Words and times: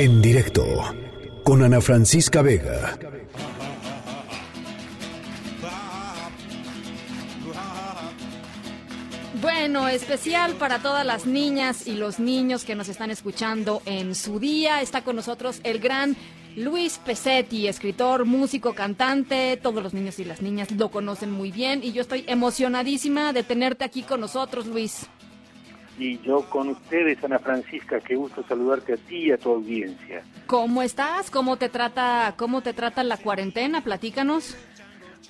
En 0.00 0.22
directo 0.22 0.64
con 1.42 1.60
Ana 1.64 1.80
Francisca 1.80 2.40
Vega. 2.40 2.96
Bueno, 9.42 9.88
especial 9.88 10.52
para 10.52 10.78
todas 10.78 11.04
las 11.04 11.26
niñas 11.26 11.88
y 11.88 11.94
los 11.94 12.20
niños 12.20 12.62
que 12.62 12.76
nos 12.76 12.88
están 12.88 13.10
escuchando 13.10 13.82
en 13.86 14.14
su 14.14 14.38
día. 14.38 14.82
Está 14.82 15.02
con 15.02 15.16
nosotros 15.16 15.58
el 15.64 15.80
gran 15.80 16.14
Luis 16.54 17.00
Pesetti, 17.04 17.66
escritor, 17.66 18.24
músico, 18.24 18.74
cantante. 18.74 19.58
Todos 19.60 19.82
los 19.82 19.94
niños 19.94 20.20
y 20.20 20.24
las 20.24 20.42
niñas 20.42 20.70
lo 20.70 20.92
conocen 20.92 21.32
muy 21.32 21.50
bien 21.50 21.82
y 21.82 21.90
yo 21.90 22.02
estoy 22.02 22.24
emocionadísima 22.28 23.32
de 23.32 23.42
tenerte 23.42 23.84
aquí 23.84 24.02
con 24.02 24.20
nosotros, 24.20 24.68
Luis. 24.68 25.08
Y 25.98 26.18
yo 26.20 26.42
con 26.48 26.68
ustedes, 26.68 27.22
Ana 27.24 27.38
Francisca, 27.40 27.98
qué 28.00 28.14
gusto 28.14 28.44
saludarte 28.48 28.92
a 28.94 28.96
ti 28.96 29.16
y 29.26 29.32
a 29.32 29.38
tu 29.38 29.50
audiencia. 29.50 30.22
¿Cómo 30.46 30.82
estás? 30.82 31.30
¿Cómo 31.30 31.56
te 31.56 31.68
trata, 31.68 32.34
cómo 32.36 32.62
te 32.62 32.72
trata 32.72 33.02
la 33.02 33.16
cuarentena? 33.16 33.82
Platícanos. 33.82 34.56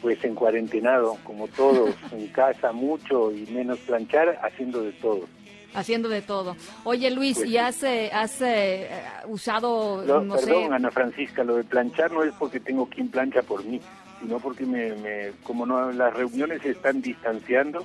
Pues 0.02 0.22
en 0.24 0.34
cuarentenado, 0.34 1.16
como 1.24 1.48
todos, 1.48 1.94
en 2.12 2.28
casa 2.28 2.72
mucho 2.72 3.32
y 3.32 3.46
menos 3.50 3.78
planchar, 3.80 4.38
haciendo 4.42 4.82
de 4.82 4.92
todo. 4.92 5.22
Haciendo 5.74 6.08
de 6.08 6.22
todo. 6.22 6.56
Oye 6.84 7.10
Luis, 7.10 7.36
Pues 7.38 7.48
¿y 7.50 7.56
has, 7.58 7.82
eh, 7.82 8.10
has 8.12 8.40
eh, 8.42 8.88
usado, 9.26 10.02
No, 10.06 10.20
no 10.20 10.34
perdón, 10.34 10.68
sé, 10.68 10.74
Ana 10.74 10.90
Francisca, 10.90 11.44
lo 11.44 11.56
de 11.56 11.64
planchar 11.64 12.10
no 12.12 12.22
es 12.24 12.32
porque 12.38 12.58
tengo 12.60 12.86
quien 12.86 13.08
plancha 13.08 13.42
por 13.42 13.64
mí, 13.64 13.80
sino 14.20 14.38
porque 14.38 14.64
me, 14.64 14.94
me- 14.94 15.32
como 15.42 15.66
no 15.66 15.92
las 15.92 16.14
reuniones 16.14 16.62
se 16.62 16.70
están 16.70 17.02
distanciando, 17.02 17.84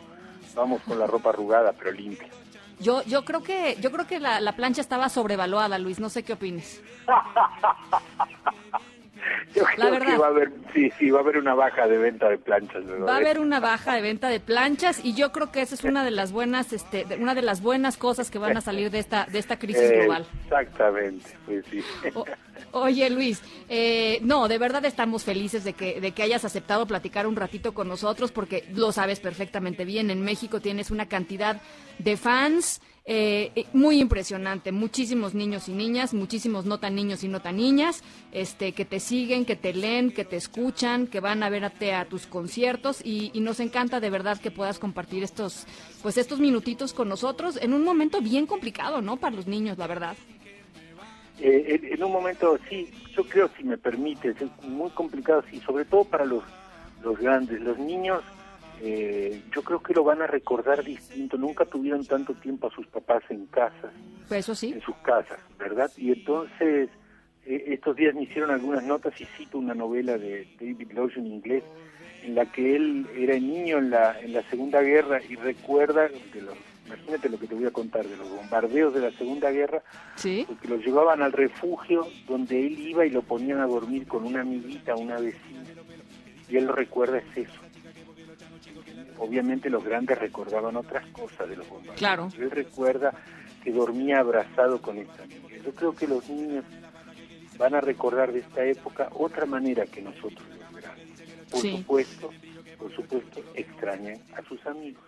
vamos 0.55 0.81
con 0.83 0.97
la 0.99 1.07
ropa 1.07 1.29
arrugada 1.31 1.73
pero 1.77 1.91
limpia. 1.91 2.27
Yo, 2.79 3.03
yo 3.03 3.25
creo 3.25 3.43
que, 3.43 3.77
yo 3.81 3.91
creo 3.91 4.07
que 4.07 4.19
la, 4.19 4.39
la 4.39 4.55
plancha 4.55 4.81
estaba 4.81 5.09
sobrevaluada, 5.09 5.77
Luis. 5.77 5.99
No 5.99 6.09
sé 6.09 6.23
qué 6.23 6.33
opines. 6.33 6.81
Yo 9.55 9.63
La 9.77 9.89
verdad. 9.89 10.07
que 10.13 10.17
va 10.17 10.25
a 10.27 10.29
haber, 10.29 10.51
sí, 10.73 10.91
sí, 10.97 11.11
va 11.11 11.19
a 11.19 11.21
haber 11.21 11.37
una 11.37 11.53
baja 11.53 11.87
de 11.87 11.97
venta 11.97 12.29
de 12.29 12.37
planchas. 12.37 12.85
¿verdad? 12.85 13.07
Va 13.07 13.13
a 13.13 13.17
haber 13.17 13.39
una 13.39 13.59
baja 13.59 13.93
de 13.95 14.01
venta 14.01 14.29
de 14.29 14.39
planchas 14.39 15.03
y 15.03 15.13
yo 15.13 15.31
creo 15.31 15.51
que 15.51 15.61
esa 15.61 15.75
es 15.75 15.83
una 15.83 16.03
de 16.03 16.11
las 16.11 16.31
buenas, 16.31 16.73
este, 16.73 17.05
una 17.19 17.35
de 17.35 17.41
las 17.43 17.61
buenas 17.61 17.97
cosas 17.97 18.31
que 18.31 18.39
van 18.39 18.57
a 18.57 18.61
salir 18.61 18.89
de 18.91 18.99
esta, 18.99 19.25
de 19.31 19.39
esta 19.39 19.59
crisis 19.59 19.83
Eh, 19.91 19.99
global. 20.01 20.25
Exactamente, 20.45 21.25
pues 21.45 21.65
sí. 21.69 21.81
O- 22.15 22.25
oye 22.71 23.09
Luis, 23.09 23.41
eh, 23.69 24.19
no, 24.21 24.47
de 24.47 24.57
verdad 24.57 24.83
estamos 24.85 25.23
felices 25.23 25.63
de 25.63 25.73
que, 25.73 25.99
de 26.01 26.11
que 26.11 26.23
hayas 26.23 26.45
aceptado 26.45 26.85
platicar 26.87 27.27
un 27.27 27.35
ratito 27.35 27.73
con 27.73 27.87
nosotros 27.87 28.31
porque 28.31 28.65
lo 28.73 28.91
sabes 28.91 29.19
perfectamente 29.19 29.85
bien. 29.85 30.09
En 30.09 30.21
México 30.23 30.59
tienes 30.61 30.89
una 30.91 31.07
cantidad 31.07 31.61
de 31.99 32.17
fans 32.17 32.81
eh, 33.05 33.51
eh, 33.55 33.65
muy 33.73 33.99
impresionante, 33.99 34.71
muchísimos 34.71 35.33
niños 35.33 35.67
y 35.67 35.73
niñas, 35.73 36.13
muchísimos 36.13 36.65
no 36.65 36.79
tan 36.79 36.95
niños 36.95 37.23
y 37.23 37.27
no 37.27 37.41
tan 37.41 37.57
niñas, 37.57 38.03
este, 38.31 38.71
que 38.71 38.85
te 38.85 38.99
siguen, 38.99 39.45
que 39.45 39.55
te 39.55 39.73
leen, 39.73 40.11
que 40.11 40.25
te 40.25 40.37
escuchan, 40.37 41.07
que 41.07 41.19
van 41.19 41.43
a 41.43 41.49
verte 41.49 41.93
a 41.93 42.05
tus 42.05 42.27
conciertos 42.27 43.01
y, 43.03 43.31
y 43.33 43.41
nos 43.41 43.59
encanta 43.59 43.99
de 43.99 44.09
verdad 44.09 44.39
que 44.39 44.51
puedas 44.51 44.79
compartir 44.79 45.23
estos, 45.23 45.65
pues 46.01 46.17
estos 46.17 46.39
minutitos 46.39 46.93
con 46.93 47.09
nosotros 47.09 47.57
en 47.61 47.73
un 47.73 47.83
momento 47.83 48.21
bien 48.21 48.45
complicado, 48.45 49.01
¿no? 49.01 49.17
Para 49.17 49.35
los 49.35 49.47
niños, 49.47 49.77
la 49.77 49.87
verdad. 49.87 50.15
Eh, 51.39 51.81
en, 51.91 52.03
un 52.03 52.11
momento, 52.11 52.57
sí, 52.69 52.89
yo 53.15 53.25
creo, 53.25 53.49
si 53.57 53.63
me 53.63 53.77
permites, 53.77 54.39
es 54.39 54.49
muy 54.63 54.89
complicado, 54.91 55.43
sí, 55.49 55.59
sobre 55.59 55.83
todo 55.83 56.05
para 56.05 56.25
los, 56.25 56.43
los 57.03 57.17
grandes. 57.17 57.59
Los 57.61 57.77
niños, 57.77 58.21
eh, 58.81 59.41
yo 59.55 59.61
creo 59.63 59.81
que 59.81 59.93
lo 59.93 60.03
van 60.03 60.21
a 60.21 60.27
recordar 60.27 60.83
distinto. 60.83 61.37
Nunca 61.37 61.65
tuvieron 61.65 62.05
tanto 62.05 62.33
tiempo 62.33 62.67
a 62.67 62.71
sus 62.71 62.87
papás 62.87 63.23
en 63.29 63.45
casa, 63.47 63.91
Pues 64.27 64.41
eso 64.41 64.55
sí. 64.55 64.71
en 64.73 64.81
sus 64.81 64.95
casas, 64.97 65.39
¿verdad? 65.57 65.91
Y 65.97 66.11
entonces, 66.11 66.89
eh, 67.45 67.63
estos 67.67 67.95
días 67.95 68.13
me 68.15 68.23
hicieron 68.23 68.51
algunas 68.51 68.83
notas 68.83 69.19
y 69.19 69.25
cito 69.25 69.57
una 69.57 69.73
novela 69.73 70.17
de 70.17 70.47
David 70.59 70.91
Lodge 70.93 71.17
en 71.17 71.27
inglés, 71.27 71.63
en 72.23 72.35
la 72.35 72.45
que 72.51 72.75
él 72.75 73.05
era 73.17 73.35
niño 73.35 73.77
en 73.79 73.89
la, 73.89 74.19
en 74.21 74.33
la 74.33 74.41
Segunda 74.49 74.81
Guerra 74.81 75.19
y 75.27 75.35
recuerda, 75.35 76.07
de 76.07 76.41
los, 76.41 76.55
imagínate 76.85 77.27
lo 77.29 77.37
que 77.37 77.47
te 77.47 77.55
voy 77.55 77.65
a 77.65 77.71
contar, 77.71 78.05
de 78.07 78.15
los 78.15 78.29
bombardeos 78.29 78.93
de 78.93 79.01
la 79.01 79.11
Segunda 79.11 79.51
Guerra, 79.51 79.83
Sí. 80.15 80.45
porque 80.47 80.67
lo 80.69 80.77
llevaban 80.77 81.21
al 81.21 81.33
refugio 81.33 82.07
donde 82.27 82.65
él 82.65 82.79
iba 82.79 83.05
y 83.05 83.09
lo 83.09 83.23
ponían 83.23 83.59
a 83.59 83.65
dormir 83.67 84.07
con 84.07 84.23
una 84.25 84.39
amiguita, 84.41 84.95
una 84.95 85.19
vecina. 85.19 85.63
Y 86.49 86.57
él 86.57 86.67
recuerda 86.69 87.17
es 87.17 87.37
eso. 87.49 87.59
Obviamente 89.17 89.69
los 89.69 89.83
grandes 89.83 90.17
recordaban 90.17 90.75
otras 90.75 91.05
cosas 91.07 91.47
de 91.49 91.55
los 91.57 91.67
bombardeos. 91.69 91.97
Claro. 91.97 92.29
Él 92.37 92.51
recuerda 92.51 93.13
que 93.63 93.71
dormía 93.71 94.19
abrazado 94.19 94.81
con 94.81 94.97
esta 94.97 95.23
amiga. 95.23 95.41
Yo 95.63 95.73
creo 95.73 95.95
que 95.95 96.07
los 96.07 96.27
niños 96.29 96.65
van 97.57 97.75
a 97.75 97.81
recordar 97.81 98.31
de 98.33 98.39
esta 98.39 98.65
época 98.65 99.09
otra 99.13 99.45
manera 99.45 99.85
que 99.85 100.01
nosotros 100.01 100.43
los 100.49 100.81
grandes. 100.81 101.21
Por 101.51 101.61
Sí. 101.61 101.77
supuesto, 101.77 102.29
por 102.77 102.95
supuesto, 102.95 103.41
extrañan 103.53 104.19
a 104.35 104.41
sus 104.47 104.65
amigos. 104.65 105.03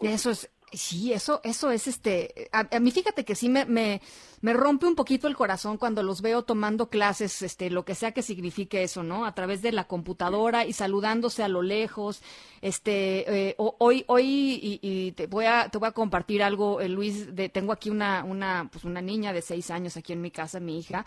Eso 0.00 0.30
es, 0.30 0.48
sí, 0.72 1.12
eso, 1.12 1.40
eso 1.44 1.70
es 1.70 1.86
este, 1.86 2.48
a, 2.52 2.68
a 2.76 2.80
mí 2.80 2.90
fíjate 2.90 3.24
que 3.24 3.34
sí 3.34 3.48
me, 3.48 3.64
me, 3.64 4.00
me 4.40 4.52
rompe 4.52 4.86
un 4.86 4.94
poquito 4.94 5.28
el 5.28 5.36
corazón 5.36 5.76
cuando 5.78 6.02
los 6.02 6.22
veo 6.22 6.42
tomando 6.42 6.88
clases, 6.88 7.42
este, 7.42 7.70
lo 7.70 7.84
que 7.84 7.94
sea 7.94 8.12
que 8.12 8.22
signifique 8.22 8.82
eso, 8.82 9.02
¿no? 9.02 9.24
A 9.26 9.34
través 9.34 9.62
de 9.62 9.72
la 9.72 9.84
computadora 9.84 10.64
y 10.66 10.72
saludándose 10.72 11.42
a 11.42 11.48
lo 11.48 11.62
lejos, 11.62 12.22
este, 12.62 13.48
eh, 13.50 13.54
ho- 13.58 13.76
hoy, 13.78 14.04
hoy, 14.08 14.24
y, 14.62 14.78
y 14.82 15.12
te 15.12 15.26
voy 15.26 15.44
a, 15.46 15.68
te 15.68 15.78
voy 15.78 15.88
a 15.88 15.92
compartir 15.92 16.42
algo, 16.42 16.80
eh, 16.80 16.88
Luis, 16.88 17.34
de, 17.34 17.48
tengo 17.48 17.72
aquí 17.72 17.90
una, 17.90 18.24
una, 18.24 18.68
pues 18.72 18.84
una 18.84 19.00
niña 19.00 19.32
de 19.32 19.42
seis 19.42 19.70
años 19.70 19.96
aquí 19.96 20.12
en 20.12 20.20
mi 20.22 20.30
casa, 20.30 20.60
mi 20.60 20.78
hija, 20.78 21.04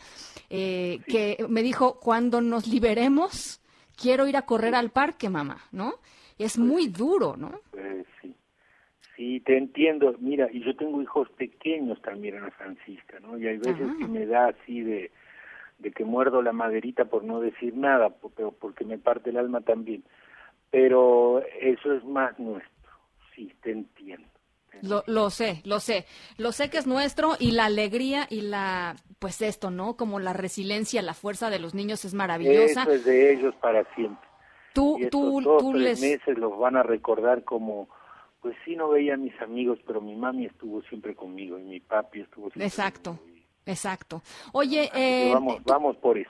eh, 0.50 1.00
que 1.08 1.46
me 1.50 1.64
dijo, 1.64 2.00
cuando 2.00 2.42
nos 2.42 2.68
liberemos, 2.68 3.60
quiero 3.96 4.28
ir 4.28 4.38
a 4.38 4.44
correr 4.44 4.76
al 4.76 4.90
parque, 4.92 5.30
mamá, 5.30 5.64
¿no? 5.72 5.96
Es 6.38 6.58
muy 6.58 6.88
duro, 6.88 7.36
¿no? 7.38 7.60
Sí, 9.24 9.40
te 9.40 9.58
entiendo. 9.58 10.14
Mira, 10.20 10.50
y 10.52 10.60
yo 10.66 10.76
tengo 10.76 11.02
hijos 11.02 11.30
pequeños 11.38 12.02
también, 12.02 12.36
Ana 12.36 12.52
Francisca, 12.52 13.22
¿no? 13.22 13.38
Y 13.38 13.48
hay 13.48 13.58
veces 13.58 13.88
Ajá. 13.90 13.96
que 13.98 14.08
me 14.08 14.26
da 14.26 14.48
así 14.48 14.82
de, 14.82 15.12
de 15.80 15.92
que 15.92 16.04
muerdo 16.04 16.42
la 16.42 16.52
maderita 16.52 17.06
por 17.06 17.24
no 17.24 17.40
decir 17.40 17.74
nada, 17.74 18.10
po- 18.10 18.34
pero 18.36 18.52
porque 18.52 18.84
me 18.84 18.98
parte 18.98 19.30
el 19.30 19.38
alma 19.38 19.62
también. 19.62 20.04
Pero 20.72 21.42
eso 21.62 21.94
es 21.94 22.04
más 22.04 22.38
nuestro. 22.38 22.92
Sí, 23.34 23.54
te 23.62 23.72
entiendo. 23.72 24.28
te 24.70 24.86
Lo, 24.86 25.06
lo 25.08 25.30
sé, 25.30 25.62
lo 25.64 25.80
sé. 25.80 26.06
Lo 26.38 26.52
sé 26.52 26.70
que 26.70 26.78
es 26.80 26.86
nuestro 26.86 27.38
y 27.40 27.52
la 27.52 27.66
alegría 27.66 28.28
y 28.30 28.42
la, 28.42 28.98
pues 29.20 29.42
esto, 29.42 29.72
¿no? 29.72 29.96
Como 29.96 30.20
la 30.20 30.34
resiliencia, 30.34 31.02
la 31.02 31.14
fuerza 31.14 31.50
de 31.50 31.60
los 31.60 31.74
niños 31.74 32.04
es 32.04 32.14
maravillosa. 32.14 32.82
Eso 32.82 32.92
es 32.92 33.06
de 33.06 33.32
ellos 33.32 33.56
para 33.62 33.86
siempre. 33.96 34.28
Tú, 34.74 34.98
y 35.00 35.08
tú, 35.08 35.40
estos 35.40 35.44
dos, 35.46 35.58
tú 35.64 35.72
tres 35.72 35.82
les... 35.84 36.02
meses 36.02 36.38
los 36.38 36.58
van 36.60 36.76
a 36.76 36.84
recordar 36.84 37.46
como, 37.46 37.88
pues 38.44 38.56
sí, 38.64 38.76
no 38.76 38.90
veía 38.90 39.16
a 39.16 39.18
mis 39.18 39.34
amigos, 39.42 39.80
pero 39.88 40.02
mi 40.02 40.16
mami 40.16 40.46
estuvo 40.46 40.82
siempre 40.84 41.16
conmigo 41.16 41.58
y 41.58 41.64
mi 41.64 41.80
papi 41.80 42.22
estuvo 42.22 42.50
siempre 42.52 42.66
Exacto, 42.68 43.18
conmigo. 43.18 43.48
exacto. 43.66 44.22
Oye, 44.52 44.92
eh, 44.94 45.32
vamos, 45.34 45.58
tú- 45.58 45.64
vamos 45.66 45.98
por 45.98 46.18
eso. 46.20 46.30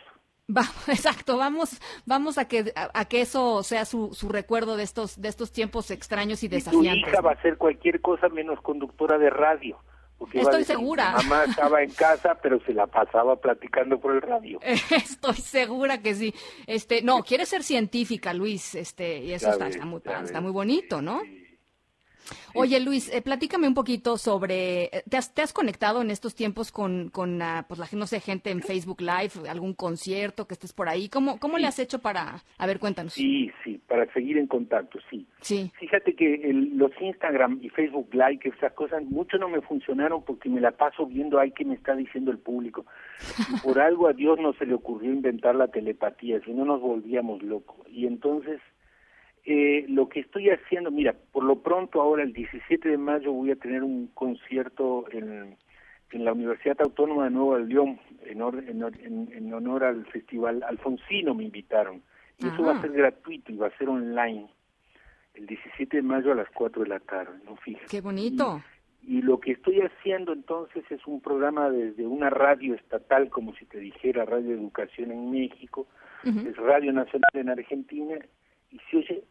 va- 0.55 0.61
exacto, 0.87 1.37
vamos, 1.37 1.81
vamos 2.05 2.37
a 2.37 2.47
que, 2.47 2.71
a, 2.75 2.89
a 2.93 3.05
que 3.05 3.21
eso 3.21 3.63
sea 3.63 3.83
su, 3.85 4.13
su 4.13 4.29
recuerdo 4.29 4.77
de 4.77 4.83
estos, 4.83 5.19
de 5.19 5.27
estos 5.29 5.51
tiempos 5.51 5.89
extraños 5.91 6.41
y 6.43 6.45
Y 6.45 6.49
tu 6.49 6.55
desafiantes. 6.55 7.09
hija 7.11 7.21
va 7.21 7.31
a 7.31 7.41
ser 7.41 7.57
cualquier 7.57 7.99
cosa 7.99 8.29
menos 8.29 8.61
conductora 8.61 9.17
de 9.17 9.29
radio. 9.31 9.77
Porque 10.15 10.39
Estoy 10.39 10.59
decir, 10.59 10.75
segura. 10.77 11.11
Mamá 11.13 11.43
estaba 11.49 11.81
en 11.83 11.89
casa, 11.91 12.37
pero 12.41 12.59
se 12.65 12.73
la 12.73 12.87
pasaba 12.87 13.35
platicando 13.35 13.99
por 13.99 14.13
el 14.13 14.21
radio. 14.21 14.59
Estoy 14.91 15.33
segura 15.35 15.97
que 16.01 16.13
sí. 16.13 16.33
Este, 16.67 17.01
no, 17.01 17.23
quiere 17.23 17.45
ser 17.45 17.63
científica, 17.63 18.33
Luis, 18.33 18.75
este, 18.75 19.17
y 19.17 19.33
eso 19.33 19.49
está, 19.51 19.65
ves, 19.65 19.75
está 19.75 19.85
muy, 19.87 20.01
está 20.23 20.39
muy 20.39 20.51
bonito, 20.51 21.01
¿no? 21.01 21.19
Sí. 21.21 21.39
Oye, 22.55 22.79
Luis, 22.79 23.11
eh, 23.13 23.21
platícame 23.21 23.67
un 23.67 23.73
poquito 23.73 24.17
sobre, 24.17 24.85
eh, 24.85 25.03
¿te 25.09 25.17
has, 25.17 25.33
te 25.33 25.41
has 25.41 25.53
conectado 25.53 26.01
en 26.01 26.11
estos 26.11 26.35
tiempos 26.35 26.71
con, 26.71 27.09
con 27.09 27.41
ah, 27.41 27.65
pues, 27.67 27.79
la, 27.79 27.87
no 27.97 28.07
sé, 28.07 28.19
gente 28.19 28.51
en 28.51 28.61
Facebook 28.61 29.01
Live, 29.01 29.49
algún 29.49 29.73
concierto 29.73 30.47
que 30.47 30.53
estés 30.53 30.73
por 30.73 30.89
ahí? 30.89 31.09
¿Cómo, 31.09 31.39
cómo 31.39 31.57
le 31.57 31.67
has 31.67 31.79
hecho 31.79 31.99
para, 31.99 32.43
a 32.57 32.67
ver, 32.67 32.79
cuéntanos. 32.79 33.13
Sí, 33.13 33.51
sí, 33.63 33.79
para 33.87 34.11
seguir 34.13 34.37
en 34.37 34.47
contacto, 34.47 34.99
sí. 35.09 35.25
Sí, 35.41 35.71
Fíjate 35.79 36.15
que 36.15 36.35
el- 36.35 36.77
los 36.77 36.91
Instagram 37.01 37.59
y 37.61 37.69
Facebook 37.69 38.09
Live, 38.13 38.39
que 38.39 38.49
esas 38.49 38.73
cosas, 38.73 39.03
mucho 39.03 39.37
no 39.37 39.49
me 39.49 39.61
funcionaron 39.61 40.23
porque 40.23 40.49
me 40.49 40.61
la 40.61 40.71
paso 40.71 41.05
viendo 41.05 41.39
ahí 41.39 41.51
que 41.51 41.65
me 41.65 41.75
está 41.75 41.95
diciendo 41.95 42.31
el 42.31 42.37
público. 42.37 42.85
Y 43.49 43.59
por 43.61 43.79
algo 43.79 44.07
a 44.07 44.13
Dios 44.13 44.39
no 44.39 44.53
se 44.53 44.65
le 44.65 44.73
ocurrió 44.73 45.11
inventar 45.11 45.55
la 45.55 45.67
telepatía, 45.67 46.39
si 46.45 46.51
no 46.51 46.65
nos 46.65 46.81
volvíamos 46.81 47.41
locos. 47.43 47.77
Y 47.89 48.07
entonces, 48.07 48.59
eh, 49.45 49.85
lo 49.89 50.07
que 50.09 50.21
estoy 50.21 50.49
haciendo, 50.49 50.89
mira, 50.91 51.13
por 51.31 51.43
lo 51.43 51.61
pronto 51.61 52.01
ahora 52.01 52.23
el 52.23 52.33
17 52.33 52.87
de 52.89 52.97
mayo 52.97 53.31
voy 53.33 53.51
a 53.51 53.55
tener 53.55 53.83
un 53.83 54.07
concierto 54.13 55.05
en, 55.11 55.57
en 56.11 56.25
la 56.25 56.33
Universidad 56.33 56.79
Autónoma 56.81 57.25
de 57.25 57.31
Nuevo 57.31 57.57
León, 57.57 57.99
en, 58.25 58.41
or- 58.41 58.63
en, 58.67 58.83
en- 58.83 59.29
en 59.33 59.53
honor 59.53 59.83
al 59.83 60.05
Festival 60.07 60.63
Alfonsino 60.63 61.33
me 61.35 61.43
invitaron. 61.43 62.01
Y 62.39 62.47
eso 62.47 62.63
va 62.63 62.77
a 62.77 62.81
ser 62.81 62.91
gratuito 62.93 63.51
y 63.51 63.57
va 63.57 63.67
a 63.67 63.77
ser 63.77 63.89
online 63.89 64.47
el 65.35 65.45
17 65.47 65.97
de 65.97 66.03
mayo 66.03 66.31
a 66.31 66.35
las 66.35 66.49
4 66.51 66.83
de 66.83 66.89
la 66.89 66.99
tarde, 66.99 67.33
¿no? 67.45 67.55
Fíjate. 67.57 67.85
qué 67.89 68.01
bonito. 68.01 68.61
Y 69.05 69.21
lo 69.21 69.39
que 69.39 69.51
estoy 69.51 69.81
haciendo 69.81 70.31
entonces 70.31 70.83
es 70.89 71.05
un 71.07 71.19
programa 71.21 71.69
desde 71.69 72.05
una 72.07 72.29
radio 72.29 72.73
estatal, 72.75 73.29
como 73.29 73.53
si 73.55 73.65
te 73.65 73.77
dijera 73.79 74.23
Radio 74.25 74.51
Educación 74.55 75.11
en 75.11 75.29
México, 75.31 75.87
es 76.23 76.55
Radio 76.55 76.93
Nacional 76.93 77.29
en 77.33 77.49
Argentina, 77.49 78.15
y 78.71 78.79
se 78.89 78.97
oye 78.97 79.23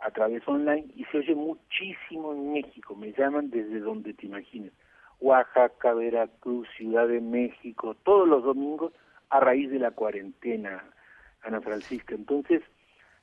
a 0.00 0.10
través 0.10 0.46
online, 0.46 0.86
y 0.96 1.04
se 1.04 1.18
oye 1.18 1.34
muchísimo 1.34 2.32
en 2.32 2.52
México, 2.52 2.94
me 2.96 3.12
llaman 3.12 3.50
desde 3.50 3.80
donde 3.80 4.14
te 4.14 4.26
imagines, 4.26 4.72
Oaxaca, 5.20 5.92
Veracruz, 5.94 6.66
Ciudad 6.76 7.06
de 7.06 7.20
México, 7.20 7.94
todos 8.02 8.26
los 8.26 8.42
domingos 8.42 8.92
a 9.28 9.40
raíz 9.40 9.70
de 9.70 9.78
la 9.78 9.90
cuarentena, 9.90 10.82
Ana 11.42 11.60
Francisca. 11.60 12.14
Entonces, 12.14 12.62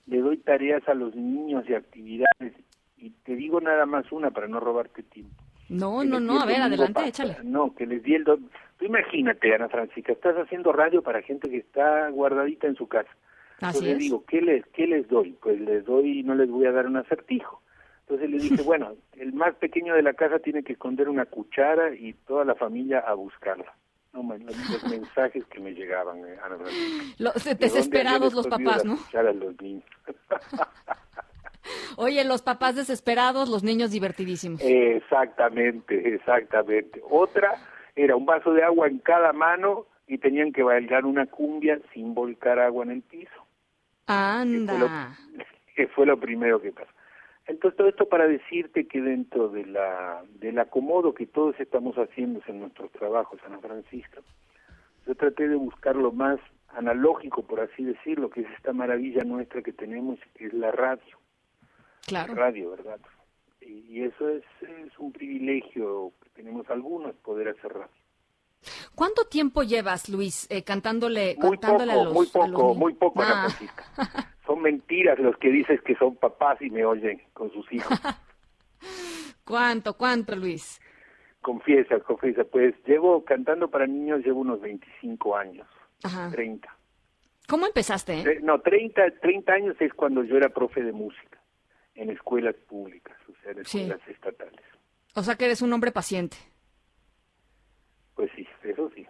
le 0.06 0.20
doy 0.20 0.38
tareas 0.38 0.88
a 0.88 0.94
los 0.94 1.16
niños 1.16 1.68
y 1.68 1.74
actividades, 1.74 2.54
y 2.98 3.10
te 3.10 3.36
digo 3.36 3.60
nada 3.60 3.86
más 3.86 4.12
una 4.12 4.32
para 4.32 4.48
no 4.48 4.60
robarte 4.60 5.04
tiempo 5.04 5.44
no, 5.70 6.04
no, 6.04 6.20
no, 6.20 6.40
a 6.40 6.46
ver, 6.46 6.62
adelante, 6.62 7.08
échale. 7.08 7.38
No, 7.44 7.74
que 7.76 7.86
les 7.86 8.02
di 8.04 8.16
el... 8.16 8.24
Do... 8.24 8.40
Tú 8.78 8.86
imagínate, 8.86 9.54
Ana 9.54 9.68
Francisca, 9.70 10.14
estás 10.14 10.36
haciendo 10.36 10.72
radio 10.72 11.02
para 11.02 11.22
gente 11.22 11.50
que 11.50 11.58
está 11.58 12.10
guardadita 12.10 12.68
en 12.68 12.76
su 12.76 12.88
casa. 12.88 13.10
Así 13.62 13.80
Entonces 13.80 13.98
digo, 14.00 14.24
¿qué 14.26 14.42
les, 14.42 14.66
¿qué 14.68 14.88
les 14.88 15.08
doy? 15.08 15.32
Pues 15.42 15.60
les 15.60 15.84
doy, 15.86 16.24
no 16.24 16.36
les 16.36 16.50
voy 16.50 16.66
a 16.68 16.72
dar 16.72 16.86
un 16.86 16.98
acertijo. 16.98 17.62
Entonces 18.02 18.30
le 18.30 18.38
dije, 18.38 18.62
bueno, 18.64 18.94
el 19.14 19.34
más 19.34 19.56
pequeño 19.56 19.96
de 19.96 20.04
la 20.04 20.14
casa 20.14 20.40
tiene 20.40 20.64
que 20.64 20.74
esconder 20.74 21.10
una 21.10 21.26
cuchara 21.26 21.94
y 21.96 22.14
toda 22.14 22.46
la 22.46 22.56
familia 22.56 23.00
a 23.00 23.14
buscarla. 23.14 23.74
No, 24.14 24.24
los, 24.38 24.84
mensajes 24.90 25.46
que 25.46 25.60
me 25.60 25.74
llegaban, 25.74 26.20
eh, 26.20 26.38
Ana. 26.44 26.58
Los 27.18 27.44
desesperados 27.60 28.34
los 28.34 28.48
papás, 28.48 28.86
¿no? 28.86 28.98
los 29.14 29.62
niños. 29.62 29.86
Oye, 31.98 32.24
los 32.24 32.42
papás 32.42 32.76
desesperados, 32.76 33.50
los 33.50 33.64
niños 33.64 33.92
divertidísimos. 33.92 34.62
Exactamente, 34.64 36.14
exactamente. 36.16 37.02
Otra 37.10 37.56
era 37.96 38.16
un 38.16 38.26
vaso 38.26 38.54
de 38.54 38.64
agua 38.64 38.88
en 38.88 39.00
cada 39.00 39.34
mano 39.34 39.86
y 40.08 40.18
tenían 40.20 40.54
que 40.54 40.64
bailar 40.64 41.06
una 41.06 41.26
cumbia 41.26 41.80
sin 41.94 42.14
volcar 42.14 42.60
agua 42.60 42.86
en 42.86 42.92
el 42.92 43.02
piso. 43.02 43.47
Anda. 44.08 45.18
Que 45.76 45.88
fue 45.88 46.06
lo, 46.06 46.20
primero 46.20 46.62
que 46.62 46.72
pasó. 46.72 46.90
Entonces 47.46 47.78
todo 47.78 47.88
esto 47.88 48.10
para 48.10 48.28
decirte 48.28 48.88
que 48.88 49.02
dentro 49.02 49.48
de 49.50 49.66
la 49.66 50.24
del 50.40 50.60
acomodo 50.60 51.14
que 51.14 51.28
todos 51.28 51.58
estamos 51.60 51.96
haciendo 51.98 52.42
en 52.48 52.60
nuestros 52.60 52.92
trabajos, 52.92 53.40
Ana 53.46 53.60
Francisca, 53.60 54.22
yo 55.06 55.16
traté 55.16 55.48
de 55.48 55.56
buscar 55.56 55.96
lo 55.96 56.12
más 56.12 56.40
analógico, 56.70 57.44
por 57.44 57.62
así 57.62 57.84
decirlo, 57.84 58.30
que 58.30 58.42
es 58.42 58.48
esta 58.58 58.74
maravilla 58.74 59.24
nuestra 59.24 59.62
que 59.62 59.72
tenemos, 59.72 60.20
que 60.36 60.48
es 60.48 60.54
la 60.54 60.72
radio 60.72 61.18
claro. 62.08 62.34
radio, 62.34 62.72
¿verdad? 62.72 63.00
Y, 63.62 64.02
eso 64.04 64.30
es, 64.30 64.44
es, 64.62 64.98
un 64.98 65.12
privilegio 65.12 66.14
que 66.24 66.30
tenemos 66.30 66.70
algunos, 66.70 67.16
poder 67.18 67.50
hacer 67.50 67.72
radio. 67.74 68.07
¿Cuánto 68.96 69.26
tiempo 69.26 69.64
llevas, 69.64 70.10
Luis, 70.10 70.48
eh, 70.50 70.64
cantándole, 70.64 71.36
muy 71.40 71.58
cantándole 71.58 71.94
poco, 71.94 72.02
a 72.02 72.04
los 72.06 72.14
Muy 72.14 72.28
poco, 72.28 72.74
muy 72.74 72.94
poco, 72.94 73.22
ah. 73.24 73.48
Son 74.46 74.62
mentiras 74.62 75.20
los 75.20 75.38
que 75.38 75.50
dices 75.50 75.82
que 75.82 75.96
son 75.96 76.16
papás 76.16 76.62
y 76.62 76.70
me 76.70 76.86
oyen 76.86 77.22
con 77.34 77.52
sus 77.52 77.72
hijos. 77.72 77.92
¿Cuánto, 79.46 79.96
cuánto, 79.96 80.36
Luis? 80.36 80.82
Confiesa, 81.42 82.00
confiesa. 82.00 82.44
Pues 82.44 82.76
llevo 82.86 83.24
cantando 83.24 83.70
para 83.70 83.88
niños, 83.88 84.26
llevo 84.26 84.42
unos 84.42 84.60
25 84.62 85.36
años, 85.36 85.68
Ajá. 86.04 86.30
30. 86.32 86.68
¿Cómo 87.48 87.66
empezaste? 87.66 88.20
Eh? 88.20 88.40
No, 88.42 88.60
30, 88.60 89.20
30 89.22 89.54
años 89.54 89.76
es 89.80 89.94
cuando 89.94 90.24
yo 90.24 90.36
era 90.36 90.50
profe 90.50 90.84
de 90.84 90.92
música 90.92 91.42
en 91.96 92.10
escuelas 92.10 92.56
públicas, 92.68 93.18
o 93.30 93.42
sea, 93.42 93.52
en 93.52 93.60
escuelas 93.60 94.02
estatales. 94.08 94.66
O 95.16 95.24
sea 95.24 95.36
que 95.36 95.46
eres 95.46 95.62
un 95.62 95.72
hombre 95.72 95.92
paciente. 95.92 96.38
Pues 98.16 98.30
sí, 98.36 98.46
eso 98.64 98.92
sí. 98.94 99.08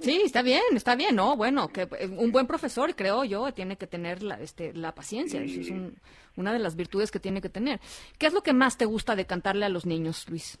Sí, 0.00 0.22
está 0.24 0.42
bien, 0.42 0.62
está 0.72 0.96
bien, 0.96 1.16
¿no? 1.16 1.36
Bueno, 1.36 1.68
que 1.68 1.82
eh, 1.82 2.08
un 2.08 2.32
buen 2.32 2.46
profesor, 2.46 2.94
creo 2.94 3.24
yo, 3.24 3.52
tiene 3.52 3.76
que 3.76 3.86
tener 3.86 4.22
la, 4.22 4.40
este, 4.40 4.72
la 4.72 4.92
paciencia. 4.94 5.42
Eso 5.42 5.60
es 5.60 5.72
una 6.36 6.52
de 6.52 6.58
las 6.58 6.76
virtudes 6.76 7.10
que 7.10 7.20
tiene 7.20 7.40
que 7.40 7.48
tener. 7.48 7.80
¿Qué 8.18 8.26
es 8.26 8.32
lo 8.32 8.42
que 8.42 8.52
más 8.52 8.78
te 8.78 8.86
gusta 8.86 9.14
de 9.14 9.26
cantarle 9.26 9.66
a 9.66 9.68
los 9.68 9.86
niños, 9.86 10.28
Luis? 10.28 10.58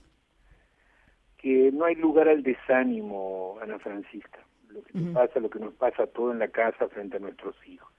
Que 1.38 1.70
no 1.72 1.86
hay 1.86 1.94
lugar 1.94 2.28
al 2.28 2.42
desánimo, 2.42 3.58
Ana 3.62 3.78
Francisca. 3.78 4.40
Lo 4.68 4.82
que 4.82 5.00
pasa, 5.12 5.40
lo 5.40 5.50
que 5.50 5.58
nos 5.58 5.74
pasa 5.74 6.06
todo 6.06 6.30
en 6.32 6.38
la 6.38 6.48
casa 6.48 6.88
frente 6.88 7.16
a 7.16 7.20
nuestros 7.20 7.56
hijos 7.66 7.90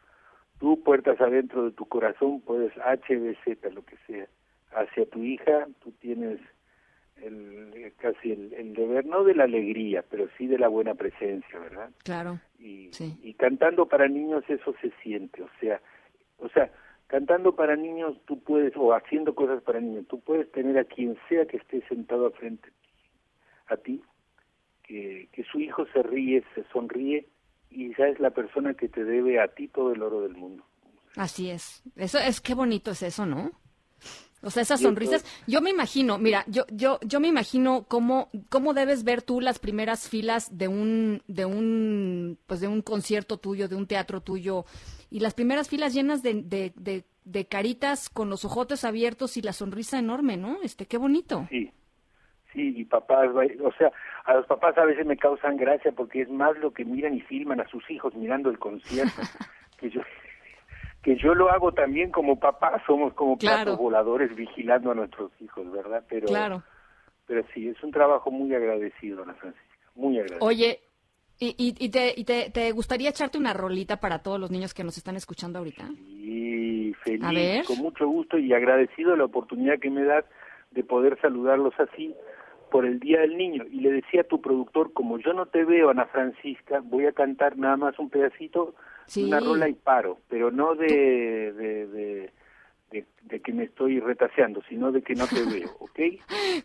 tú 0.61 0.79
puertas 0.83 1.19
adentro 1.19 1.65
de 1.65 1.71
tu 1.71 1.85
corazón 1.87 2.39
puedes 2.41 2.71
HBZ, 2.77 3.73
lo 3.73 3.83
que 3.83 3.97
sea, 4.05 4.27
hacia 4.71 5.05
tu 5.07 5.23
hija, 5.23 5.67
tú 5.83 5.91
tienes 5.93 6.39
el, 7.23 7.93
casi 7.97 8.31
el, 8.31 8.73
deber, 8.73 9.05
no 9.05 9.23
de 9.23 9.35
la 9.35 9.43
alegría, 9.43 10.03
pero 10.09 10.27
sí 10.37 10.47
de 10.47 10.57
la 10.57 10.67
buena 10.67 10.95
presencia, 10.95 11.59
¿verdad? 11.59 11.89
Claro. 12.03 12.39
Y, 12.59 12.89
y 13.23 13.33
cantando 13.35 13.87
para 13.87 14.07
niños 14.07 14.43
eso 14.47 14.73
se 14.81 14.91
siente, 15.03 15.41
o 15.41 15.49
sea, 15.59 15.81
o 16.37 16.49
sea, 16.49 16.71
cantando 17.07 17.55
para 17.55 17.75
niños 17.75 18.17
tú 18.25 18.39
puedes, 18.41 18.73
o 18.75 18.93
haciendo 18.93 19.35
cosas 19.35 19.61
para 19.63 19.79
niños, 19.79 20.07
tú 20.07 20.19
puedes 20.19 20.51
tener 20.51 20.77
a 20.77 20.85
quien 20.85 21.17
sea 21.27 21.45
que 21.45 21.57
esté 21.57 21.81
sentado 21.87 22.27
a 22.27 22.31
frente 22.31 22.69
a 23.67 23.77
ti, 23.77 24.01
que, 24.83 25.29
que 25.31 25.43
su 25.43 25.59
hijo 25.59 25.85
se 25.93 26.03
ríe, 26.03 26.43
se 26.55 26.63
sonríe, 26.71 27.27
y 27.69 27.95
ya 27.95 28.07
es 28.07 28.19
la 28.19 28.31
persona 28.31 28.73
que 28.73 28.89
te 28.89 29.03
debe 29.03 29.39
a 29.39 29.47
ti 29.47 29.67
todo 29.67 29.93
el 29.93 30.03
oro 30.03 30.21
del 30.21 30.35
mundo. 30.35 30.65
Así 31.15 31.49
es. 31.49 31.83
Eso 31.95 32.19
es 32.19 32.41
qué 32.41 32.53
bonito 32.53 32.91
es 32.91 33.03
eso, 33.03 33.25
¿no? 33.25 33.51
O 34.43 34.49
sea, 34.49 34.63
esas 34.63 34.81
sonrisas. 34.81 35.23
Yo 35.47 35.61
me 35.61 35.69
imagino, 35.69 36.17
mira, 36.17 36.43
yo 36.47 36.65
yo 36.71 36.99
yo 37.03 37.19
me 37.19 37.27
imagino 37.27 37.85
cómo 37.87 38.29
cómo 38.49 38.73
debes 38.73 39.03
ver 39.03 39.21
tú 39.21 39.39
las 39.39 39.59
primeras 39.59 40.09
filas 40.09 40.57
de 40.57 40.67
un 40.67 41.21
de 41.27 41.45
un 41.45 42.39
pues 42.47 42.59
de 42.59 42.67
un 42.67 42.81
concierto 42.81 43.37
tuyo, 43.37 43.67
de 43.67 43.75
un 43.75 43.87
teatro 43.87 44.21
tuyo 44.21 44.65
y 45.11 45.19
las 45.19 45.33
primeras 45.33 45.69
filas 45.69 45.93
llenas 45.93 46.23
de, 46.23 46.41
de, 46.41 46.71
de, 46.75 47.03
de 47.25 47.45
caritas 47.45 48.09
con 48.09 48.29
los 48.29 48.45
ojotes 48.45 48.85
abiertos 48.85 49.37
y 49.37 49.41
la 49.41 49.53
sonrisa 49.53 49.99
enorme, 49.99 50.37
¿no? 50.37 50.57
Este, 50.63 50.85
qué 50.85 50.97
bonito. 50.97 51.45
Sí. 51.49 51.71
Sí, 52.53 52.73
y 52.75 52.83
papás, 52.83 53.29
o 53.63 53.71
sea, 53.77 53.93
a 54.25 54.33
los 54.33 54.45
papás 54.45 54.77
a 54.77 54.83
veces 54.83 55.05
me 55.05 55.15
causan 55.15 55.55
gracia 55.55 55.93
porque 55.93 56.23
es 56.23 56.29
más 56.29 56.57
lo 56.57 56.73
que 56.73 56.83
miran 56.83 57.13
y 57.13 57.21
filman 57.21 57.61
a 57.61 57.67
sus 57.69 57.89
hijos 57.89 58.13
mirando 58.13 58.49
el 58.49 58.59
concierto 58.59 59.21
que 59.77 59.89
yo 59.89 60.01
que 61.01 61.15
yo 61.17 61.33
lo 61.33 61.49
hago 61.49 61.71
también 61.71 62.11
como 62.11 62.39
papá, 62.39 62.81
somos 62.85 63.13
como 63.13 63.37
platos 63.37 63.77
voladores 63.77 64.35
vigilando 64.35 64.91
a 64.91 64.95
nuestros 64.95 65.31
hijos, 65.39 65.71
¿verdad? 65.71 66.03
Pero 66.07 66.27
claro. 66.27 66.63
pero 67.25 67.43
sí, 67.53 67.67
es 67.67 67.81
un 67.83 67.91
trabajo 67.91 68.29
muy 68.29 68.53
agradecido, 68.53 69.23
Ana 69.23 69.33
Francisca, 69.33 69.89
muy 69.95 70.17
agradecido. 70.17 70.45
Oye, 70.45 70.79
¿y, 71.39 71.55
y, 71.57 71.89
te, 71.89 72.13
y 72.15 72.23
te, 72.23 72.51
te, 72.51 72.71
gustaría 72.71 73.09
echarte 73.09 73.39
una 73.39 73.53
rolita 73.53 73.99
para 73.99 74.19
todos 74.19 74.39
los 74.39 74.51
niños 74.51 74.73
que 74.73 74.83
nos 74.83 74.97
están 74.97 75.15
escuchando 75.15 75.57
ahorita? 75.59 75.87
Sí, 75.87 76.93
feliz, 77.03 77.65
con 77.65 77.77
mucho 77.79 78.07
gusto 78.07 78.37
y 78.37 78.53
agradecido 78.53 79.15
la 79.15 79.25
oportunidad 79.25 79.79
que 79.79 79.89
me 79.89 80.03
das 80.03 80.25
de 80.69 80.83
poder 80.83 81.19
saludarlos 81.19 81.73
así 81.79 82.15
por 82.71 82.85
el 82.85 82.99
Día 82.99 83.21
del 83.21 83.37
Niño 83.37 83.65
y 83.69 83.81
le 83.81 83.91
decía 83.91 84.21
a 84.21 84.25
tu 84.25 84.39
productor, 84.39 84.93
como 84.93 85.17
yo 85.17 85.33
no 85.33 85.47
te 85.47 85.65
veo, 85.65 85.89
Ana 85.89 86.05
Francisca, 86.05 86.79
voy 86.83 87.05
a 87.05 87.11
cantar 87.11 87.57
nada 87.57 87.75
más 87.75 87.99
un 87.99 88.09
pedacito, 88.09 88.75
una 89.17 89.39
rola 89.39 89.69
y 89.69 89.73
paro, 89.73 90.19
pero 90.27 90.51
no 90.51 90.75
de, 90.75 91.53
de, 91.53 92.31
de, 92.91 93.41
que 93.41 93.53
me 93.53 93.63
estoy 93.63 93.99
retaseando, 93.99 94.61
sino 94.67 94.91
de 94.91 95.01
que 95.01 95.15
no 95.15 95.25
te 95.27 95.43
veo, 95.43 95.69
¿ok? 95.79 95.99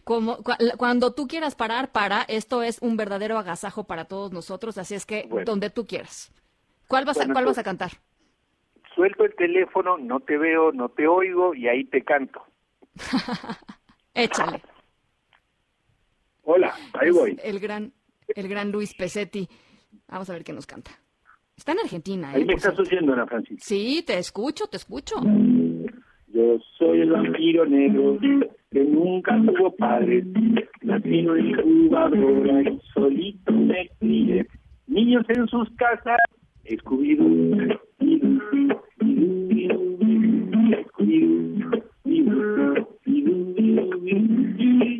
Como, 0.04 0.38
cuando 0.76 1.14
tú 1.14 1.26
quieras 1.26 1.54
parar, 1.54 1.92
para, 1.92 2.22
esto 2.22 2.62
es 2.62 2.80
un 2.82 2.96
verdadero 2.96 3.38
agasajo 3.38 3.84
para 3.84 4.06
todos 4.06 4.32
nosotros, 4.32 4.78
así 4.78 4.94
es 4.94 5.06
que 5.06 5.28
donde 5.44 5.70
tú 5.70 5.86
quieras. 5.86 6.32
¿Cuál 6.88 7.04
vas, 7.04 7.20
a, 7.20 7.32
¿cuál 7.32 7.44
vas 7.46 7.58
a 7.58 7.64
cantar? 7.64 7.92
Suelto 8.94 9.24
el 9.24 9.34
teléfono, 9.34 9.98
no 9.98 10.20
te 10.20 10.38
veo, 10.38 10.72
no 10.72 10.88
te 10.88 11.06
oigo 11.06 11.54
y 11.54 11.68
ahí 11.68 11.84
te 11.84 12.02
canto. 12.02 12.42
Échale. 14.14 14.62
Hola, 16.44 16.74
ahí 16.94 17.10
voy. 17.10 17.38
El 17.42 17.58
gran, 17.58 17.92
el 18.28 18.48
gran 18.48 18.70
Luis 18.70 18.94
Pesetti. 18.94 19.48
Vamos 20.08 20.30
a 20.30 20.32
ver 20.32 20.44
qué 20.44 20.52
nos 20.52 20.66
canta. 20.66 20.92
Está 21.56 21.72
en 21.72 21.78
Argentina. 21.78 22.30
Ahí 22.30 22.42
¿eh? 22.42 22.44
me 22.44 22.54
estás 22.54 22.78
oyendo, 22.78 23.14
Ana 23.14 23.26
Francisca. 23.26 23.64
Sí, 23.64 24.04
te 24.06 24.18
escucho, 24.18 24.66
te 24.66 24.76
escucho. 24.76 25.16
Yo 26.28 26.58
soy 26.78 27.00
el 27.00 27.10
vampiro 27.10 27.64
negro 27.64 28.18
que 28.70 28.84
nunca 28.84 29.40
tuvo 29.40 29.75
padre. 29.75 30.22
Latino 30.82 31.34
en 31.34 31.46
incubadora 31.46 32.62
y 32.62 32.78
solito 32.92 33.52
me 33.52 33.88
crié. 33.98 34.46
Niños 34.86 35.25
en 35.30 35.46
sus 35.48 35.70
casas, 35.76 36.18
escubido. 36.64 37.25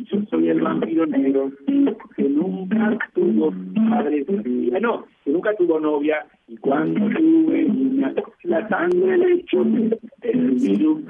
Yo 0.09 0.21
soy 0.31 0.49
el 0.49 0.61
vampiro 0.61 1.05
negro 1.05 1.51
que 2.15 2.23
nunca 2.23 2.97
tuvo 3.13 3.53
padre. 3.91 4.25
no, 4.81 5.05
que 5.23 5.31
nunca 5.31 5.55
tuvo 5.55 5.79
novia 5.79 6.25
y 6.57 6.59
cuando 6.59 6.99
tuve 7.17 7.63
niña, 7.63 8.13
la 8.43 8.67
sangre 8.69 9.17
le 9.17 9.33
echó 9.33 9.61
el 9.61 10.51
virus. 10.51 11.03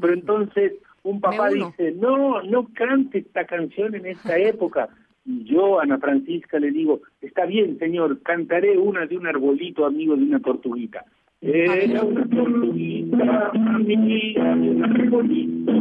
Pero 0.00 0.12
entonces, 0.14 0.72
Un 1.02 1.20
papá 1.20 1.48
dice, 1.48 1.92
no, 1.92 2.42
no 2.42 2.68
cante 2.74 3.18
esta 3.18 3.46
canción 3.46 3.94
en 3.94 4.06
esta 4.06 4.36
época. 4.38 4.88
Y 5.24 5.44
yo, 5.44 5.80
Ana 5.80 5.98
Francisca, 5.98 6.58
le 6.58 6.70
digo, 6.70 7.00
está 7.20 7.46
bien, 7.46 7.78
señor, 7.78 8.20
cantaré 8.22 8.76
una 8.76 9.06
de 9.06 9.16
un 9.16 9.26
arbolito 9.26 9.86
amigo 9.86 10.16
de 10.16 10.24
una 10.24 10.40
tortuguita. 10.40 11.04
Era 11.40 12.02
una 12.02 12.26
tortuguita 12.28 13.50
amiga 13.54 14.56
de 14.56 14.70
un 14.70 14.84
arbolito 14.84 15.72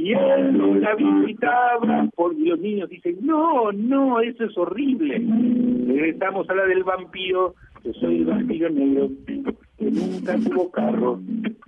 y 0.00 0.12
él 0.14 0.56
no 0.56 0.74
la 0.76 0.94
visitaba 0.94 2.08
por 2.16 2.34
los 2.34 2.58
niños 2.58 2.88
dicen 2.88 3.18
no 3.20 3.70
no 3.72 4.20
eso 4.20 4.44
es 4.44 4.56
horrible 4.56 5.22
regresamos 5.86 6.48
a 6.48 6.54
la 6.54 6.64
del 6.64 6.84
vampiro 6.84 7.54
yo 7.84 7.92
soy 7.94 8.18
el 8.18 8.24
vampiro 8.24 8.70
negro 8.70 9.10
que 9.26 9.90
nunca 9.90 10.36
tuvo 10.38 10.70
carro 10.70 11.20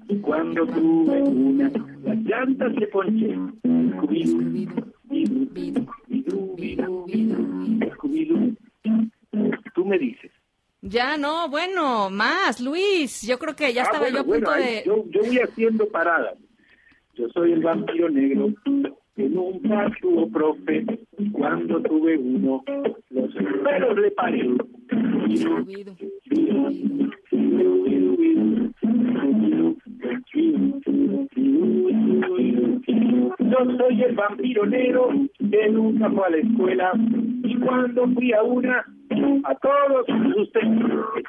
y 0.09 0.17
cuando 0.17 0.67
tuve 0.67 1.23
una 1.23 1.71
las 2.05 2.17
llantas 2.25 2.73
le 2.75 2.87
ponché 2.87 3.39
tú 9.75 9.85
me 9.85 9.99
dices 9.99 10.31
ya 10.85 11.17
no, 11.17 11.49
bueno, 11.49 12.11
más, 12.11 12.61
Luis. 12.61 13.23
Yo 13.23 13.39
creo 13.39 13.55
que 13.55 13.73
ya 13.73 13.83
ah, 13.83 13.85
estaba 13.85 14.09
yo 14.09 14.19
a 14.19 14.25
punto 14.25 14.51
de. 14.51 14.83
Yo, 14.85 15.05
yo 15.11 15.21
voy 15.21 15.39
haciendo 15.39 15.87
paradas. 15.87 16.35
Yo 17.15 17.29
soy 17.29 17.53
el 17.53 17.61
vampiro 17.61 18.09
negro 18.09 18.49
que 19.15 19.29
nunca 19.29 19.91
tuvo 20.01 20.31
profe. 20.31 20.85
Cuando 21.33 21.83
tuve 21.83 22.17
uno, 22.17 22.65
los 23.11 23.35
pelos 23.35 23.99
le 23.99 24.11
paré. 24.13 24.49
Yo 33.39 33.77
soy 33.79 34.03
el 34.03 34.15
vampiro 34.15 34.67
negro 34.67 35.11
que 35.39 35.69
nunca 35.69 36.11
fue 36.11 36.27
a 36.27 36.31
la 36.31 36.37
escuela 36.39 36.93
y 37.45 37.57
cuando 37.59 38.09
fui 38.09 38.33
a 38.33 38.43
una, 38.43 38.85
a 39.45 39.55
todos 39.57 40.07
ustedes, 40.37 40.67
el 40.67 41.25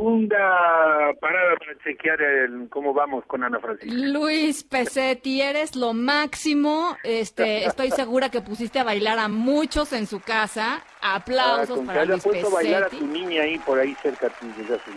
segunda 0.00 1.12
parada 1.20 1.56
para 1.56 1.78
chequear 1.84 2.22
el, 2.22 2.68
cómo 2.70 2.94
vamos 2.94 3.22
con 3.26 3.44
Ana 3.44 3.60
Francisca. 3.60 3.94
Luis 3.94 4.64
Pesetti, 4.64 5.42
eres 5.42 5.76
lo 5.76 5.92
máximo. 5.92 6.96
Este, 7.04 7.66
estoy 7.66 7.90
segura 7.90 8.30
que 8.30 8.40
pusiste 8.40 8.78
a 8.78 8.84
bailar 8.84 9.18
a 9.18 9.28
muchos 9.28 9.92
en 9.92 10.06
su 10.06 10.20
casa. 10.20 10.82
Aplausos 11.02 11.80
ah, 11.82 11.86
para 11.86 12.04
Luis 12.06 12.22
puesto 12.22 12.50
bailar 12.50 12.84
a 12.84 12.88
tu 12.88 13.06
niña 13.06 13.42
ahí 13.42 13.58
por 13.58 13.78
ahí 13.78 13.94
cerca 14.02 14.32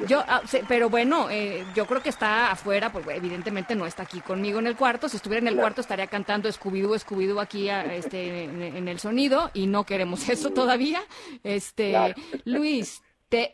Yo, 0.07 0.23
ah, 0.25 0.41
pero 0.69 0.89
bueno, 0.89 1.29
eh, 1.29 1.65
yo 1.75 1.85
creo 1.85 2.01
que 2.01 2.09
está 2.09 2.51
afuera, 2.51 2.91
porque 2.91 3.15
evidentemente 3.15 3.75
no 3.75 3.85
está 3.85 4.03
aquí 4.03 4.21
conmigo 4.21 4.59
en 4.59 4.67
el 4.67 4.77
cuarto. 4.77 5.09
Si 5.09 5.17
estuviera 5.17 5.41
en 5.41 5.49
el 5.49 5.57
cuarto 5.57 5.81
estaría 5.81 6.07
cantando 6.07 6.47
Scooby-Doo, 6.47 6.97
Scooby-Doo 6.97 7.41
aquí 7.41 7.69
este, 7.69 8.45
en, 8.45 8.87
el 8.87 8.99
sonido 8.99 9.51
y 9.53 9.67
no 9.67 9.85
queremos 9.85 10.29
eso 10.29 10.51
todavía. 10.51 11.01
Este, 11.43 12.15
Luis, 12.45 13.01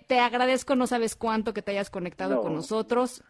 te, 0.07 0.19
agradezco, 0.19 0.75
no 0.75 0.87
sabes 0.87 1.15
cuánto 1.15 1.53
que 1.53 1.61
te 1.61 1.71
hayas 1.71 1.89
conectado 1.89 2.41
con 2.41 2.53
nosotros. 2.53 3.23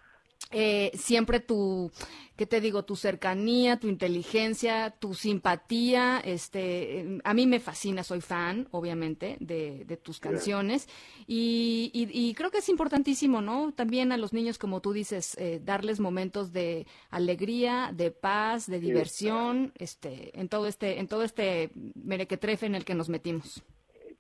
Eh, 0.52 0.92
siempre 0.96 1.42
tu, 1.42 1.92
¿qué 2.36 2.48
te 2.48 2.60
digo? 2.60 2.84
Tu 2.84 2.96
cercanía, 2.96 3.78
tu 3.78 3.88
inteligencia, 3.88 4.90
tu 4.90 5.14
simpatía, 5.14 6.20
este, 6.24 7.20
a 7.24 7.34
mí 7.36 7.46
me 7.46 7.60
fascina, 7.60 8.04
soy 8.04 8.22
fan, 8.22 8.68
obviamente, 8.72 9.38
de, 9.42 10.00
tus 10.02 10.20
canciones 10.20 10.88
y, 11.28 12.34
creo 12.36 12.50
que 12.50 12.60
es 12.60 12.70
importantísimo, 12.70 13.42
¿no? 13.42 13.74
También 13.74 14.12
a 14.12 14.18
los 14.18 14.34
niños, 14.34 14.58
como 14.58 14.82
tú 14.82 14.94
dices, 14.94 15.36
eh, 15.38 15.62
darles 15.64 16.00
momentos 16.00 16.52
de 16.52 16.88
alegría, 17.12 17.92
de 17.94 18.10
paz, 18.10 18.66
de 18.66 18.80
diversión, 18.80 19.74
este, 19.76 20.40
en 20.40 20.50
todo 20.50 20.66
este, 20.66 21.00
en 21.00 21.08
todo 21.08 21.24
este 21.24 21.70
merequetrefe 21.94 22.66
en 22.66 22.76
el 22.76 22.86
que 22.86 22.96
nos 22.96 23.10
metimos 23.10 23.62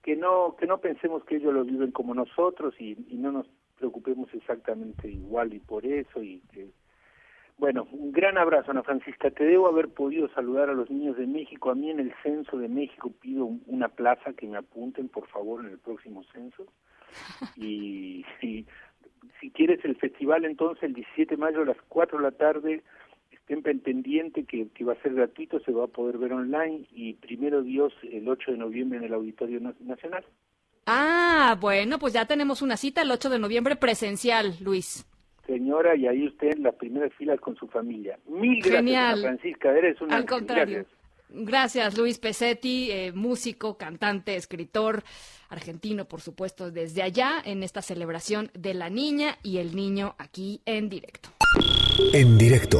que 0.09 0.15
no 0.15 0.55
que 0.57 0.65
no 0.65 0.79
pensemos 0.79 1.23
que 1.23 1.35
ellos 1.35 1.53
lo 1.53 1.63
viven 1.63 1.91
como 1.91 2.15
nosotros 2.15 2.73
y, 2.79 2.95
no 3.11 3.31
nos 3.31 3.45
preocupemos 3.77 4.27
exactamente 4.33 5.07
igual 5.07 5.53
y 5.53 5.59
por 5.59 5.85
eso 5.85 6.23
y 6.23 6.41
que 6.51 6.71
bueno, 7.59 7.87
un 7.91 8.11
gran 8.11 8.37
abrazo, 8.39 8.71
Ana 8.71 8.81
Francisca. 8.81 9.29
Te 9.29 9.43
debo 9.43 9.67
haber 9.67 9.89
podido 9.89 10.27
saludar 10.29 10.69
a 10.69 10.73
los 10.73 10.89
niños 10.89 11.15
de 11.17 11.27
México. 11.27 11.69
A 11.69 11.75
mí 11.75 11.91
en 11.91 11.99
el 11.99 12.11
censo 12.23 12.57
de 12.57 12.69
México 12.69 13.11
pido 13.21 13.51
una 13.67 13.89
plaza 13.89 14.33
que 14.33 14.47
me 14.47 14.57
apunten, 14.57 15.09
por 15.09 15.27
favor, 15.27 15.63
en 15.63 15.73
el 15.73 15.77
próximo 15.77 16.23
censo. 16.33 16.65
Y, 17.57 18.25
y 18.41 18.65
si 19.39 19.51
quieres 19.51 19.83
el 19.83 19.95
festival, 19.97 20.45
entonces 20.45 20.83
el 20.83 20.93
17 20.93 21.35
de 21.35 21.37
mayo 21.37 21.61
a 21.61 21.65
las 21.65 21.81
4 21.89 22.17
de 22.17 22.23
la 22.23 22.31
tarde 22.31 22.83
siempre 23.49 23.73
pendiente 23.73 24.43
que, 24.45 24.67
que, 24.69 24.85
va 24.85 24.93
a 24.93 25.01
ser 25.01 25.15
gratuito, 25.15 25.59
se 25.61 25.71
va 25.71 25.85
a 25.85 25.87
poder 25.87 26.19
ver 26.19 26.33
online 26.33 26.85
y 26.91 27.15
primero 27.15 27.63
Dios 27.63 27.91
el 28.03 28.29
8 28.29 28.51
de 28.51 28.57
noviembre 28.57 28.99
en 28.99 29.05
el 29.05 29.13
Auditorio 29.13 29.59
Nacional. 29.79 30.23
Ah, 30.85 31.57
bueno, 31.59 31.97
pues 31.97 32.13
ya 32.13 32.25
tenemos 32.25 32.61
una 32.61 32.77
cita 32.77 33.01
el 33.01 33.09
8 33.09 33.31
de 33.31 33.39
noviembre 33.39 33.75
presencial, 33.75 34.53
Luis. 34.61 35.03
Señora, 35.47 35.95
y 35.95 36.05
ahí 36.05 36.27
usted 36.27 36.57
en 36.57 36.63
las 36.63 36.75
primeras 36.75 37.11
filas 37.15 37.39
con 37.41 37.55
su 37.55 37.67
familia. 37.67 38.19
Mil 38.27 38.61
gracias, 38.61 39.21
Francisca, 39.21 39.75
eres 39.75 39.99
una... 39.99 40.17
Al 40.17 40.25
contrario. 40.27 40.85
Gracias. 41.31 41.97
Luis 41.97 42.19
Pesetti, 42.19 42.91
eh, 42.91 43.11
músico, 43.13 43.77
cantante, 43.77 44.35
escritor 44.35 45.03
argentino, 45.49 46.05
por 46.05 46.21
supuesto, 46.21 46.69
desde 46.69 47.01
allá 47.01 47.41
en 47.43 47.63
esta 47.63 47.81
celebración 47.81 48.51
de 48.53 48.75
la 48.75 48.91
niña 48.91 49.37
y 49.41 49.57
el 49.57 49.75
niño 49.75 50.15
aquí 50.19 50.61
en 50.65 50.89
directo. 50.89 51.29
En 52.13 52.37
directo 52.37 52.79